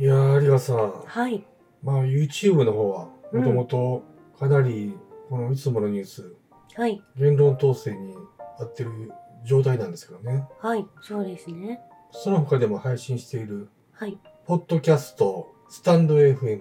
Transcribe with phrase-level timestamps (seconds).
[0.00, 0.92] いやー、有賀さん。
[1.06, 1.44] はい。
[1.82, 4.04] まあ、YouTube の方は、もともと、
[4.38, 4.96] かなり、
[5.28, 6.36] このいつものニュース、
[6.76, 7.02] はい。
[7.16, 8.14] 言論統制に
[8.60, 9.10] 合ってる
[9.44, 10.46] 状態なんですけどね。
[10.60, 10.86] はい。
[11.02, 11.80] そうですね。
[12.12, 14.16] その他でも配信している、はい。
[14.46, 16.60] ポッドキャスト、スタンド FM、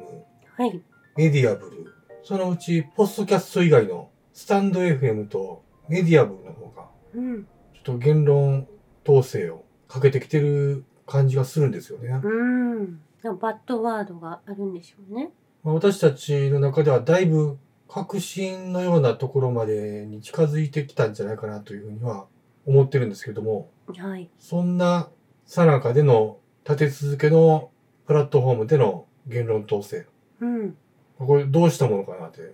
[0.55, 0.81] はい。
[1.15, 1.93] メディアブル。
[2.23, 7.43] そのうち、ポッドキャスト以外の、スタンド FM とメディアブルの方が、うん。
[7.43, 8.67] ちょっと言論
[9.07, 12.19] 統制をかけてきてる感じがするんですよね。
[12.23, 13.01] うん。
[13.23, 15.31] バッドワードがあるんでしょうね。
[15.63, 22.27] まあ私たちの中ではだいぶ確信のようなところまでに近づいてきたんじゃないかなというふうには
[22.65, 24.29] 思ってるんですけども、はい。
[24.39, 25.09] そんな
[25.45, 27.71] さなかでの立て続けの
[28.05, 30.05] プラットフォームでの言論統制。
[30.41, 30.77] うん。
[31.17, 32.53] これどうしたものかなって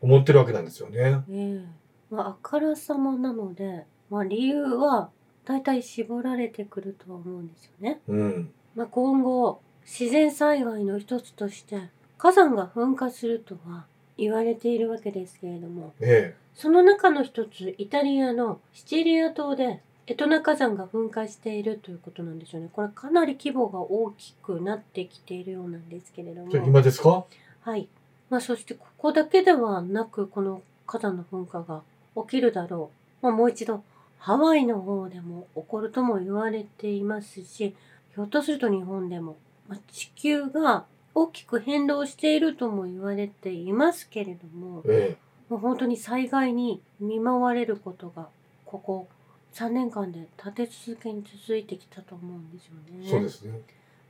[0.00, 1.22] 思ってるわけなんですよね。
[1.30, 5.10] ええまあ、あからさまなので、まあ、理由は
[5.44, 8.00] 大体絞られてくるとは思うんですよね。
[8.08, 8.50] うん。
[8.74, 11.80] まあ、今後、自然災害の一つとして、
[12.18, 13.86] 火山が噴火するとは
[14.18, 22.68] 言われているわけですけれども、えその中の一つ、イタリアのシチリア島で、エトナ火山が噴火しているということなんですよね。
[22.72, 26.50] これかなり規模が大きくなってきているようなんですけれども。
[26.52, 27.24] 今ですか？
[27.62, 27.88] はい。
[28.30, 31.82] まあ、そしてここだけではなく、この火山の噴火が
[32.16, 32.90] 起きるだろ
[33.22, 33.26] う。
[33.26, 33.82] まあ、もう一度、
[34.18, 37.74] ハワイの方でも起こるとも言われていますし、
[38.14, 39.36] ひょっとすると日本でも、
[39.68, 45.16] まあ、地球が大きく変動しているとも言われていますけれども、え
[45.48, 48.28] もう本当に災害に見舞われることが、
[48.64, 49.08] ここ
[49.54, 53.02] 3年間で立て続けに続いてきたと思うんですよえ。
[53.02, 53.08] ね。
[53.08, 53.60] そうですね。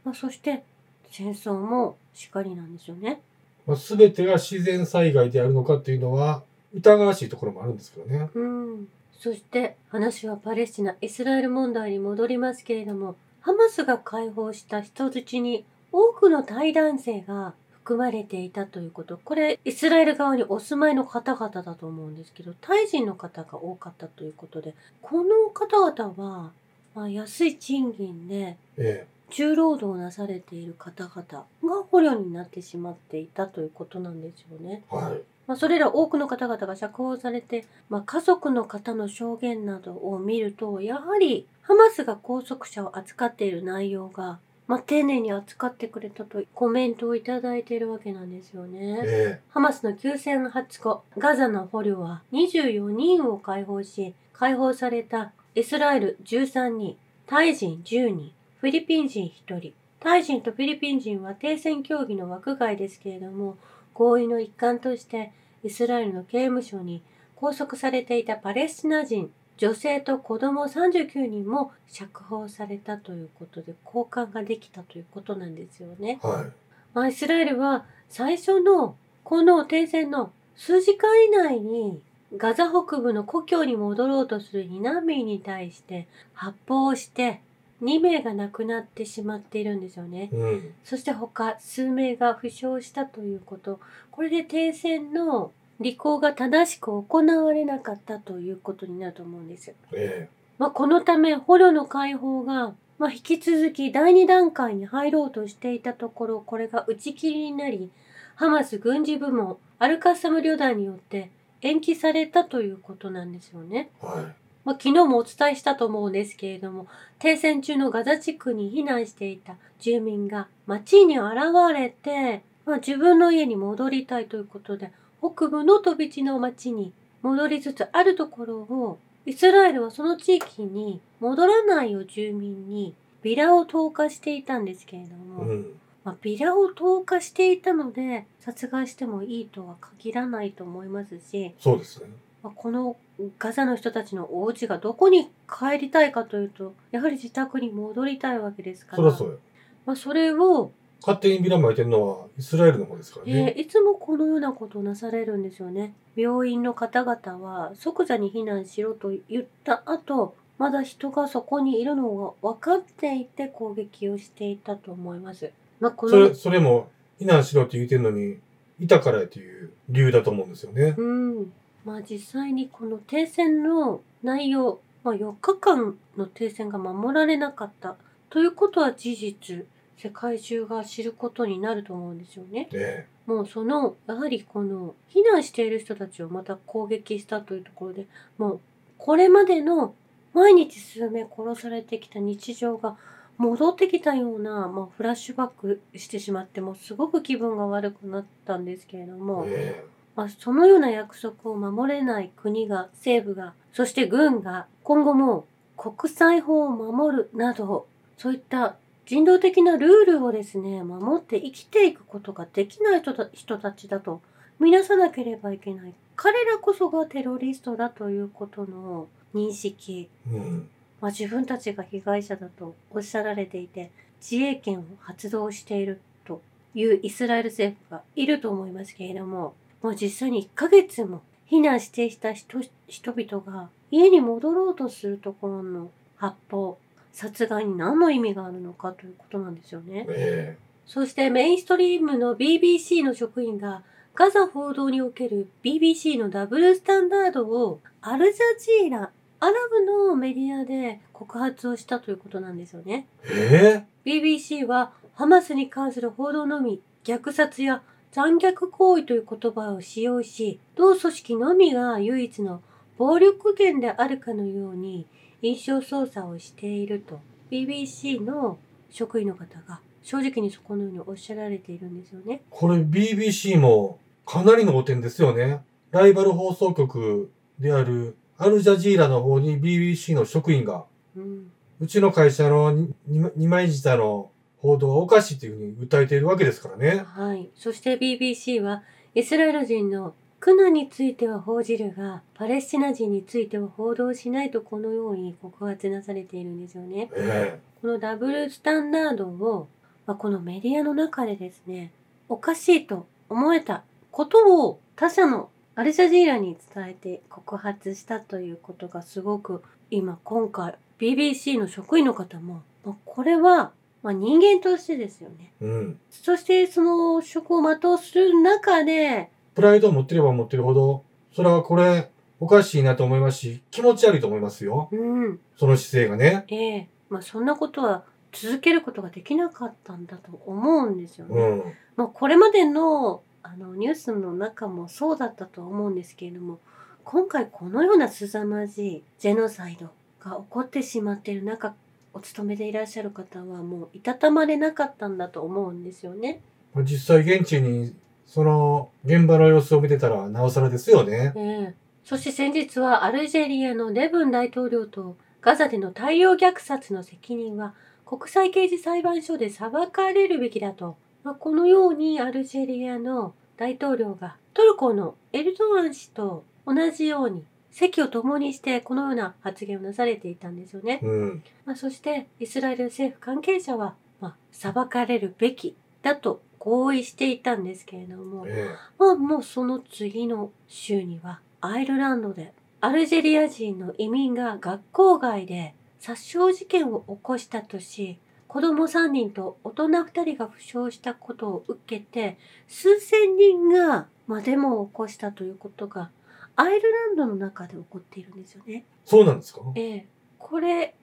[0.05, 0.65] まあ、そして、
[1.11, 3.21] 戦争もしかりなんですよね。
[3.67, 8.29] まあ、全てが自然災害であるのかっていうのは疑わしいところもあるんですけどね。
[8.35, 8.89] うん。
[9.13, 19.21] そして話はパレスチナ・イスラエル問題に戻りますけれども、ハマスが解放した人質に多くのタイ男性が含まれていたということ。
[19.23, 26.51] これ、イスラエル側にお住まいの方々だと思うんですけど、タイ人の方が多かったということで、この方々は、
[26.97, 31.23] まあ、安い賃金でえ重労働なされている方々
[31.63, 34.83] が捕虜になってしまっていたということなんですよね。
[34.91, 34.95] え。
[34.95, 35.21] はい。
[35.47, 49.01] まあ、それら多くの方々が釈放されて、まあ、家族の方の証言などを見ると、やはりハマスが拘束者を扱っている内容が、まあ、丁寧に扱ってくれたとコメントをいただいているわけなんですよね。
[49.05, 56.97] えハマスの休戦発後、ガザの捕虜は24人を解放し、解放されたイスラエル13人、
[57.27, 59.73] タイ人10人、フィリピン人1人。
[60.01, 63.57] タイ人とフィリピン人は停戦協議の枠外ですけれども、
[63.97, 65.33] 合意の一環として
[65.65, 67.03] イスラエルの刑務所に
[67.35, 76.21] 拘束されていたパレスチナ人、女性と子供39人も釈放されたということで交換ができたということなんですよね。
[76.23, 76.27] え。
[76.27, 76.45] はい。
[76.93, 82.01] まあ、イスラエルは最初のこの停戦の数時間以内に
[82.37, 87.41] ガザ北部の故郷に戻ろうとする避難民に対して発砲をして
[87.83, 90.31] 2名が亡くなってしまっているんですよね。
[90.33, 90.75] うん。
[90.85, 93.81] そして他数名が負傷したということ。
[94.11, 99.75] これで停戦の履行が正しく行われなかったということになると思うんです。
[99.93, 100.29] え
[100.59, 107.91] まあ、このため捕虜の解放が、まあ、引き続き第2段階に入ろうとしていたところこれが打ち切りになり
[108.37, 113.91] ハマス軍事部門アルカッサム旅団によって延期されたということなんですよね。
[114.03, 114.07] え。
[114.07, 114.46] はい。
[114.67, 116.89] まあ、昨日もお伝えしたと思うんですけれども
[117.21, 121.37] 停戦中のガザ地区に避難していた住民が街に現
[121.73, 124.91] れて、まあ、自分の家に戻りたいということで
[125.21, 135.73] 北部の飛び地の町に戻りつつあるところをイスラエルはその地域に戻らないよう住民にビラを投下していたんですけれども、うん。
[136.05, 142.11] まあ、ビラを投下していたので殺害してもいいとは限らないと思いますし、そうですね。
[142.47, 142.97] まあこの
[143.41, 149.39] ガザの人たちのお家がどこに帰りたいかというとやはり自宅に戻りたいわけですからそりゃそうよ。
[149.85, 153.51] まあ、それを、勝手にビラ巻いてるのはイスラエルの方ですからえーね。
[153.53, 165.51] いつもこのようなことをなされるんですよね病院の方々は即座に避難しろと言った後まだ人がそこにいるのが分かっていて攻撃をしていたと思います。
[165.81, 166.89] まあ、このそれ、それも
[167.21, 168.39] 避難しろって言ってるのに、
[168.81, 170.95] いたからっていう理由だと思うんですよね。
[170.97, 171.53] うん。
[171.87, 177.97] まあ実際にこの停戦の内容、まあ4日間の停戦が守られなかった
[178.29, 179.65] ということは事実、
[179.97, 182.69] 世界中が知ることになると思うんですよね。
[182.73, 188.61] ねもうその、やはりこの避難している人たちをまた攻撃したというところで、もう
[188.99, 189.95] これまでの
[190.35, 192.97] 毎日数名殺されてきた日常が
[193.39, 199.85] 戻ってきたような、まあ、フラッシュバックしてしまってもうすごく気分が悪くなったんですけれども、え
[200.17, 205.47] まあ、そのような約束を守れない国が政府がそして軍が今後も
[205.77, 207.87] 国際法を守るなど
[208.17, 214.23] そういった人道的なルールをですね守って生きていくことができない人た人たちだと
[214.59, 215.95] 見なさなければいけない。
[216.17, 220.09] 彼らこそがテロリストだということの認識。
[220.27, 220.69] えうん。
[221.01, 223.91] まあ、自分たちが被害者だとおっしゃられていて
[224.21, 226.41] 自衛権を発動していると
[226.75, 236.79] いうイスラエル政府がいると思いますけれどももう実際に1ヶ月も避難していた人人々が家に戻ろうとするところの発砲
[237.13, 240.07] 殺害に何の意味があるのかということなんですよね。
[240.09, 243.83] えそしてメインストリームの BBC の職員が
[244.15, 253.07] ガザ報道における BBC のダブルスタンダードをアルジャジーラ、アラブのメディアで告発をしたということなんですよね。
[253.25, 257.83] ええ BBC はハマスに関する報道のみ虐殺や
[258.17, 262.63] 残虐行為という言葉を使用し、同組織のみが唯一の
[262.97, 265.07] 暴力源であるかのように
[265.43, 267.21] 印象操作をしていると
[267.51, 268.57] BBC の
[268.89, 272.41] 職員の方が正直にそこのようにおっしゃられているんですよね。
[272.49, 275.61] これ BBC もかなりの汚点ですよね。
[275.91, 282.95] ライバル放送局であるアルジャジーラの方に BBC の職員が、うん、うちの会社のに
[283.37, 287.05] 二枚舌の報道はおかしいというふうに訴えているわけですからね。
[287.07, 287.51] はい。
[287.55, 288.83] そして BBC は
[289.15, 297.11] イスラエル人の苦難については報じるが、パレスチナ人については報道しないとこのように告発なされているんですよね。
[297.15, 299.69] えこのダブルスタンダードを、
[300.07, 301.93] まあ、このメディアの中でですね、
[302.29, 313.73] おかしいと思えたことを他社のアルジャジーラに伝えて告発したということがすごく今今回 BBC の職員の方も、まあ、これは
[314.07, 315.53] まあ人間としてですよね。
[315.61, 316.01] えうん。
[316.11, 321.03] そしてその職を全うする中で、プライドを持ってれば持ってるほど、
[321.35, 324.89] それはこれおかしいなと思いますし、気持ち悪いと思いますよ。
[324.93, 326.45] うん、その姿勢がね。
[326.47, 331.43] ええまあそんなことは続けることができなかったんだと思うんですよね。
[331.43, 331.63] うん。
[331.97, 336.59] まあ、これまでのあのニュースの中もそうだったと思うんですけれども
[337.05, 341.75] 今回このような凄まじいジェノサイドが起こってしまっている中
[342.17, 346.41] お勤めでいらっしゃる方はもういたたまれなかったんだと思うんですよね。
[346.77, 351.33] 実際現地にその現場の様子を見てたらなおさらですよね。
[351.37, 351.75] ええ
[352.07, 357.75] そして先日はアルジェリアのレブン大統領とガザでの大量虐殺の責任は
[358.05, 367.45] 国際刑事裁判所で裁かれるべきだと、まあ、このようにアルジェリアの大統領がトルコのエルドアン氏と同じように
[367.77, 370.99] 席を共にしてこのような発言をなされていたんですよね。
[371.03, 371.43] うん。
[371.67, 388.19] まあ、そしてイスラエル政府関係者は、まあ、裁かれるべきだと合意していたんですけれども、えまあもうその次の週にはアイルランドでアルジェリア人の移民が学校外で殺傷事件を起こしたとし
[388.49, 392.39] 子供3人と大人2人が負傷したことを受けて
[392.69, 396.11] 数千人が、まあ、デモを起こしたということが
[396.57, 398.85] アイルランドの中で起こっているんですよね。
[399.05, 399.61] そうなんですか？
[399.75, 400.07] ええ、
[400.39, 400.95] これ、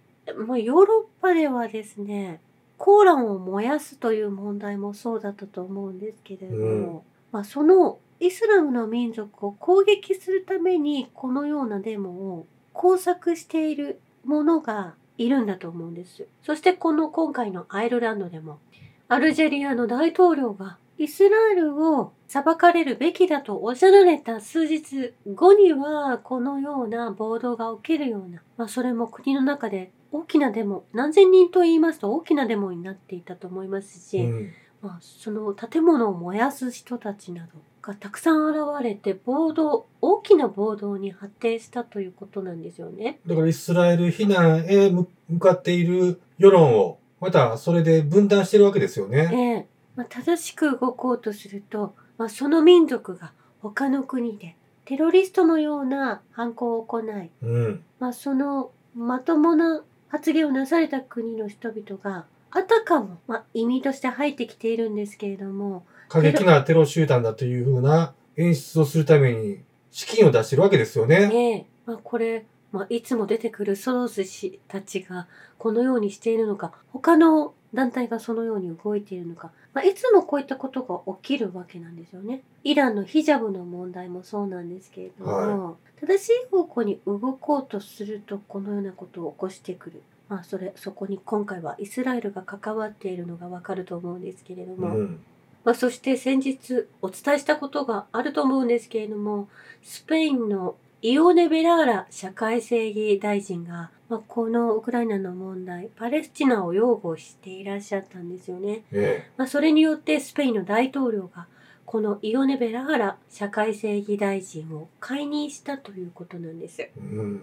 [0.47, 2.41] まあ、ヨーロッパではですね、
[2.77, 6.67] コーランを燃やすという問題もそうだったと思うんですけれども、う
[6.97, 16.27] んまあ、そのイスラムの民族を攻撃するためにこのようなデモを工作している者がいるんだと思うんですよ。
[16.41, 18.59] そしてこの今回のアイルランドでも、
[19.07, 34.53] アルジェリアの大統領がイスラエルを裁かれるべきだとおっしゃられた数日後にはこのような暴動が起きるような、まあ、それも国の中で大きなデモ何千人と言いますと大きなデモになっていたと思いますし、うん。
[34.83, 43.19] まあ、その建物を燃やす人たちなどがたくさん現れて暴動大きな暴動に発展したということなんですよね。
[43.25, 49.67] だからイスラエル避難へ向向かっている世論を、またそれで分断してるわけですよえね。
[49.69, 57.83] えまあ、正しく動こうとすると、まあ、その民族が他の国でテロリストのような犯行を行い、うん。
[57.99, 69.59] まあ、そのまともな発言をなされた国の人々があたかも、まあ、移民として入ってきているんですけれども、過激なテロ集団だというふうな演出をするために
[69.91, 71.31] 資金を出してるわけですよね。
[71.33, 82.41] ええまあ、これ、まあ、いつも出てくるソロス氏たちがこのようにしているのか他の団体がそのように動いているのか、まあ、いつもこういったことが起きるわけなんですよね。
[82.63, 90.01] イランのヒジャブの問題もそうなんですけれども、正しい方向に動こうとするとこのようなことを起こしてくる。
[90.29, 95.19] まあそれそこに今回はイスラエルが関わっているのがわかると思うんですけれども、うん。
[95.63, 99.47] まあ、そして先日お伝えしたことがあると思うんですけれども
[99.81, 108.83] スペインのイオネ・ベラーラ社会正義大臣が、まあ、このウクライナの問題パレスチナを擁護していらっしゃったんですよね。
[108.93, 111.47] えまあ、それによってスペインの大統領が
[111.83, 116.89] このイオネ・ベラーラ社会正義大臣を解任したということなんです。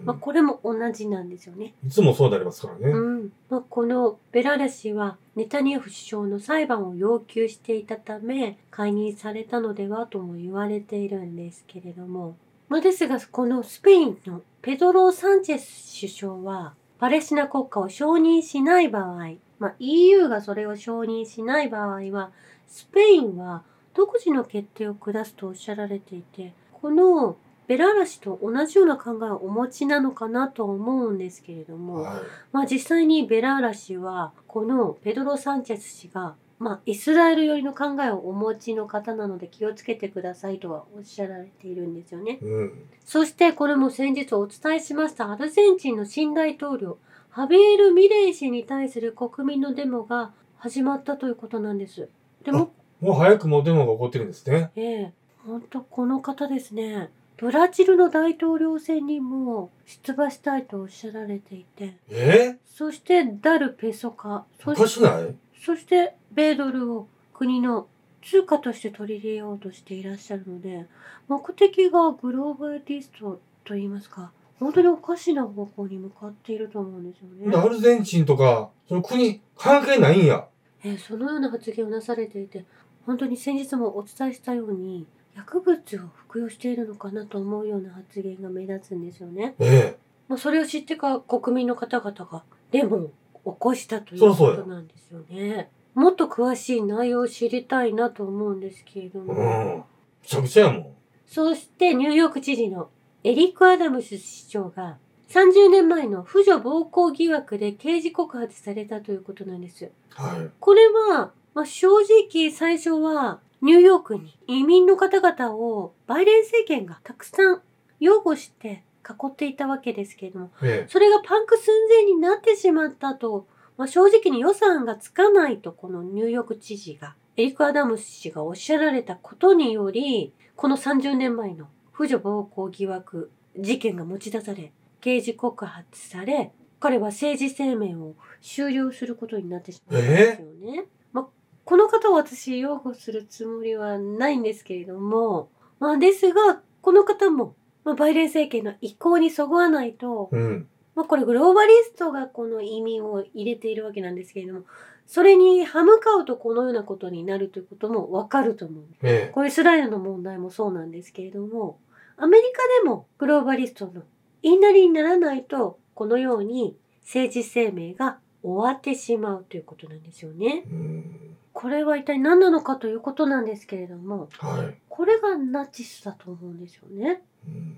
[0.05, 1.75] まあ、これも同じなんですよね。
[1.85, 2.91] いつもそうなりますからね。
[2.91, 12.35] うんまあ、このベラーラ氏はネタニヤフ首相の裁判を要求していたため解任されたのではとも言われているんですけれども、
[12.71, 22.31] まあ、ですがこのスペインのペドロ・サンチェス首相はパレスチナ国家を承認しない場合、まあ、EU がそれを承認しない場合は
[22.69, 23.63] スペインは
[23.93, 27.35] 独自の決定を下すとおっしゃられていてこの
[27.67, 32.21] ベラーラ氏と同じような考えをお持ちなのかなと思うんですけれども、は
[32.53, 42.45] まあ実際にベラーラ氏はこのペドロ・サンチェス氏がまあイスラエル寄りの考えをお持ちの方なので気をつけてくださいとはおっしゃられているんですよねい。。
[42.45, 42.83] うん。
[43.03, 46.99] そしてこれも先日お伝えしましたアルゼンチンの新大統領
[47.31, 52.09] ハビエル・ミレイ氏に対する国民のデモが始まったということなんです。
[52.43, 54.69] でも、もう早くもデモが起こってるんですね。
[54.75, 55.13] ええ、
[55.47, 57.09] 本当この方ですね。
[57.37, 62.57] ブラジルの大統領選にも出馬したいとおっしゃられていて、え？
[62.67, 65.35] そしてダルペソカ、ー、おかしない？
[65.63, 67.87] そして米ドルを国の
[68.23, 70.87] 通貨として取り入れようとしていらっしゃるので、
[71.27, 77.55] 目的がグローバリストといいますか、本当におかしな方向に向かっていると思うんですよね。
[77.55, 80.47] アルゼンチンとか、その国、関係ないんや。
[80.83, 82.65] えーそのような発言をなされていて、
[83.05, 89.55] 本当に先日もお伝えしたように、薬物を服用しているのかなと思うような発言が目立つんですよね。
[89.59, 89.95] え
[90.27, 93.11] まあ、それを知ってか国民の方々がデモを
[93.45, 95.69] 起こしたということなんですよね。
[95.93, 99.23] もっと詳しい内容を知りたいなと思うんですけれどえ。
[99.23, 99.33] も。
[99.33, 99.77] うん。
[99.77, 99.83] む
[100.23, 100.85] ちゃくちゃやもん。
[101.27, 102.89] そしてニューヨーク知事の
[103.23, 104.97] エリック・アダムス市長が
[105.29, 109.91] 30年前の婦女暴行疑惑で刑事告発されたということなんです。
[110.09, 110.49] はい。
[110.59, 117.61] これは、まあ、正直最初はニューヨークに移民の方々をバイデン政権がたくさん
[117.99, 140.85] 擁護して囲っていたわけですけれども、えそれがパンク寸前になってしまったと、まあ、正直に予算がつかないとこのニューヨーク知事が、エリック・アダムス氏がおっしゃられたことにより、この30年前の婦女暴行疑惑事件が持ち出され、刑事告発され、彼は政治生命を終了することになってしまったんですよね。
[141.13, 141.27] まあ、
[141.63, 145.49] この方を私擁護するつもりはないんですけれども、
[145.79, 150.35] まあですが、この方も、まあ、バイデン政権の意向にそぐわないと、え。
[150.35, 150.67] うん。
[150.93, 154.65] まあこれグローバリストがこの移民を入れているわけなんですけれども、
[155.07, 158.83] それに歯向かうとこのようなことになるということもわかると思う。
[159.03, 159.31] ええ。
[159.33, 161.79] これイスラエルの問題もそうなんですけれども、
[162.17, 164.03] アメリカでもグローバリストの
[164.43, 170.63] 言いなりにならないと、このように政治生命が終わってしまうということなんですよね。
[170.69, 171.37] うん。
[171.53, 174.81] これは一体何なのかということなんですけれども、はい。
[174.89, 177.23] これがナチスだと思うんですよね。
[177.47, 177.77] うん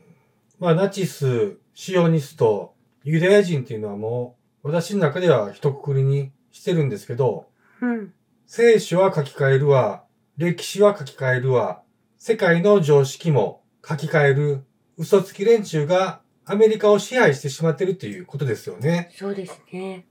[0.60, 7.48] まあ、ナチス、シオニスト、ユダヤ人っていうのはもう、私の中では一括りにしてるんですけど、
[7.82, 8.14] うん。
[8.46, 10.06] 聖書は書き換えるわ、
[10.38, 11.82] 歴史は書き換えるわ、
[12.18, 14.64] 世界の常識も書き換える、
[14.98, 19.12] 嘘つき連中がアメリカを支配してしまってるっていうことですよね。
[19.18, 20.06] そうですね。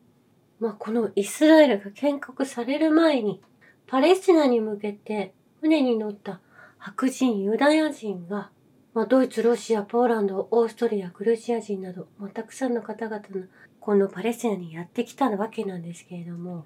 [0.60, 3.40] まあ、このイスラエルが建国される前に、
[3.86, 6.40] パレスチナに向けて船に乗った
[6.78, 8.50] 白人ユダヤ人が、
[8.94, 13.46] まあ、ドイツ、ロシア、ポーランド、オーストリア、グルジア人など、まあ、たくさんの方々の
[13.80, 16.64] このパレスチナにやってきたわけなんですけれども、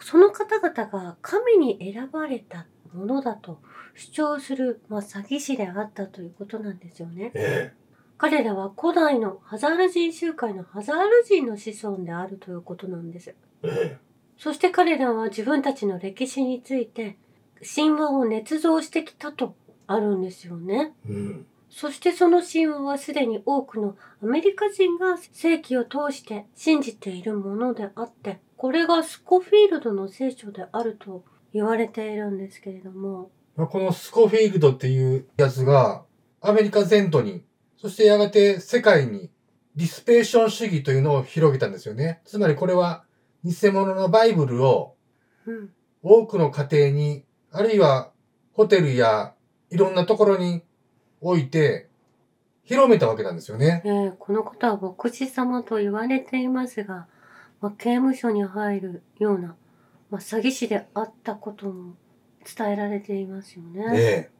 [0.00, 3.60] その方々が神に選ばれたものだと
[3.94, 7.32] 主張する、まあ、詐欺師であったということなんですよね。
[7.34, 7.72] え
[8.18, 13.34] 彼らは古代のハザール人集会のハザール人の子孫であるということなんです。
[13.62, 13.98] え。
[14.38, 17.16] えそして彼らは自分たちの歴史について
[17.76, 19.54] 神話を捏造してきたと
[19.86, 20.92] あるんですよね。
[21.08, 21.12] え。
[21.12, 21.46] うん。
[21.70, 36.04] そしてその神話はすでに多くのアメリカ人が世紀を通して信じているものであって、これがスコフィールドの聖書であると言われているんですけれども、まあ、このスコフィールドっていうやつが、
[36.40, 37.44] アメリカ全土に、
[37.76, 39.30] そしてやがて世界に、
[39.74, 42.20] ディスペーション主義というのを広げたんですよね。
[42.24, 43.04] つまりこれは、
[43.44, 44.94] 偽物のバイブルを
[45.48, 45.70] うん、
[46.02, 48.12] 多くの家庭に、あるいは
[48.52, 49.34] ホテルや
[49.70, 50.62] いろんなところに
[51.20, 51.88] 置いて、
[52.64, 53.82] 広めたわけなんですよね。
[53.86, 57.06] えーこの方は牧師様と言われていますが、
[57.60, 59.56] まあ、刑務所に入るような、
[60.10, 61.94] まあ、詐欺師であったことも
[62.44, 63.84] 伝えられていますよね。
[63.94, 64.30] え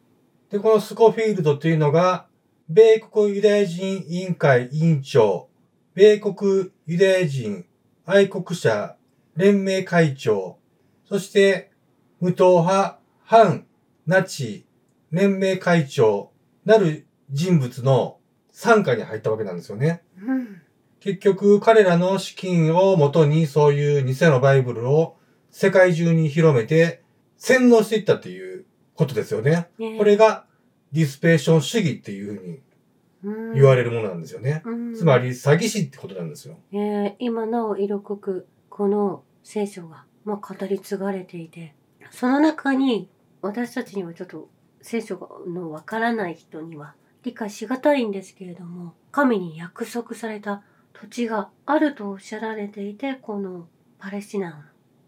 [0.51, 0.57] え。
[0.57, 2.27] で、このスコフィールドというのが、
[2.69, 5.49] 米国ユダヤ人委員会委員長、
[5.95, 7.65] 米国ユダヤ人
[8.11, 8.97] 愛国者
[9.37, 10.57] 連盟会長、
[11.07, 11.71] そして
[12.21, 13.67] 無党派反
[14.07, 14.65] ナチ
[15.11, 16.33] 連盟会長
[16.65, 18.17] なる人物の
[18.51, 20.03] 参加に入ったわけなんですよね。
[20.23, 20.63] うん。
[21.01, 25.19] 結局彼らの資金をもとにそういう偽のバイブルを
[25.51, 27.03] 世界中に広めて
[27.37, 29.69] 洗脳していったっていうことですよね。
[29.79, 30.47] ねこれが
[30.93, 32.63] ディスペーション主義っていうふうにうん
[33.23, 34.63] 言われるものなんですよね。
[34.65, 36.57] うんつまり詐欺師ってことなんですよ。
[36.73, 41.75] えー今なお色濃くこの聖書が、まあ、語り継がれていて
[42.11, 43.09] その中に
[43.43, 44.49] 私たちにはちょっと
[44.83, 54.57] 聖書のわからない人には理解しがたいんですけれども神に約束された土地があるとおっしゃられていてこのパレスチナの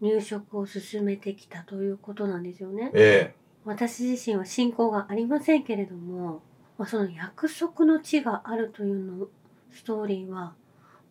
[0.01, 2.91] 入植を進めてきたということなんですよね。
[2.93, 6.41] え私自身は信仰がありませんけれども、
[6.81, 9.27] まあ、その約束の地があるというの
[9.71, 10.55] ストーリーは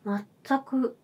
[0.04, 0.98] 全く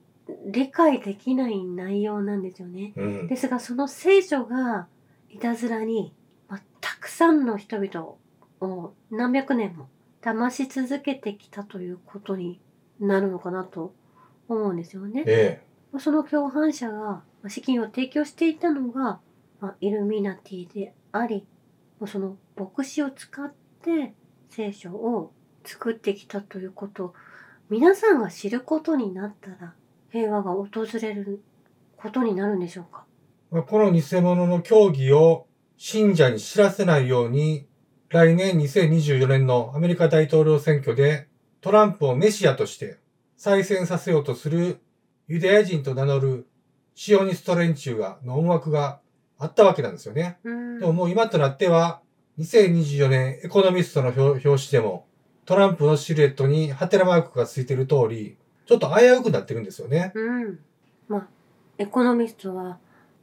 [0.45, 2.93] 理解できない内容なんですよね。
[2.97, 3.01] え。
[3.01, 3.27] うん。
[3.29, 4.89] ですがその聖書が
[5.31, 6.13] いたずらに、
[6.49, 8.17] まあ、たくさんの人々
[8.61, 9.89] を何百年も
[10.21, 12.61] 騙し続けてきたということに
[12.99, 13.95] なるのかなと
[14.49, 15.23] 思うんですよね。
[15.29, 19.21] えまあその共犯者がまあ資金を提供していたのが、
[19.61, 21.47] まあ、イルミナティであり、
[22.01, 24.13] まあその牧師を使って
[24.51, 25.33] 聖書を
[25.65, 27.15] 作ってきたということを
[27.69, 29.75] 皆さんが知ることになったら
[30.11, 30.69] 平和が訪
[31.01, 31.43] れる
[31.97, 33.05] ことになるんでしょうか？
[33.67, 37.67] この偽物の教義を信者に知らせないように、
[38.09, 41.29] 来年2024年のアメリカ大統領選挙で
[41.61, 42.99] トランプをメシアとして
[43.37, 44.81] 再選させようとする
[45.27, 46.47] ユダヤ人と名乗る
[46.95, 49.01] シオニスト連中が、の思惑が
[49.39, 50.39] あったわけなんですよね。
[50.45, 52.01] うんでももう今となっては、
[52.39, 55.07] 2024年エコノミストの表表紙でも、
[55.45, 60.13] トランプのシルエットにハテナマークがついてる通り、ちょっと危うくなってるんですよね。
[60.15, 60.59] うん。
[61.09, 61.29] まあ、
[61.79, 62.79] エコノミストは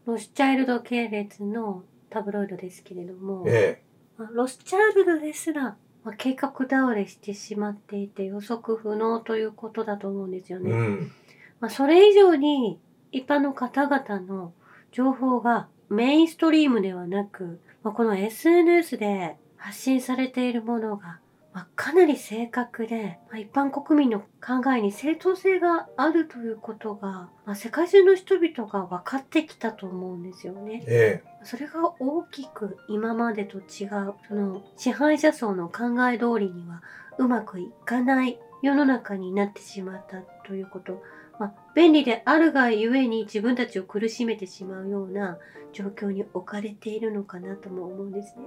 [0.06, 3.82] ロスチャイルド系列のタブロイドですけれども、え
[4.18, 10.64] まあロスチャイルドですら、まあ、計画倒れしてしまっていて予測不能ということだと思うんですよえ。
[10.64, 10.72] ね。
[10.72, 11.12] うん。
[11.60, 12.80] まあ、それ以上に
[13.12, 14.54] 一般の方々の
[14.92, 21.20] 情報がメインストリームではなく、まあ、この SNS で発信されているものが、
[21.54, 30.84] まあ、かなり正確で、まあ、一般国民の考えに正当性があるということが、まあ、世界中の人々が分かってきたと思うんですよね。
[30.88, 36.82] えそれが大きく今までと違う、その支配者層の考え通りには
[37.18, 41.04] うまくいかない世の中になってしまったということ。
[41.40, 45.38] まあ、便利であるがゆえに自分たちを苦しめてしまうような
[45.72, 48.44] 状況に置かれているのかなとも思うんですね。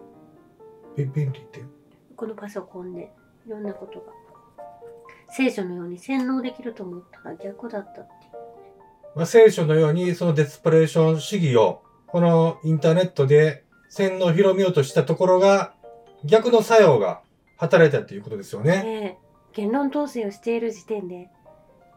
[0.96, 1.04] え。
[1.04, 1.64] べ便利って。
[2.14, 3.12] このパソコンで
[3.46, 4.12] いろんなことが
[5.28, 8.30] 聖書のように洗脳できると思ったら逆だったっていう。
[9.16, 15.74] まあ、聖書のようにそのデスプレーション主義を、このインターネットで洗脳を広めようとしたところが、
[16.24, 17.22] 逆の作用が
[17.56, 18.82] 働いたということですよね。
[18.82, 21.30] ねえ言論統制をしている時点で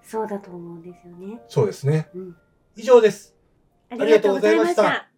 [0.09, 1.39] そうだと思うんですよね。
[1.47, 2.09] そうですね。
[2.15, 2.35] うん
[2.75, 3.35] 以上です。
[3.91, 5.09] ありがとうございました。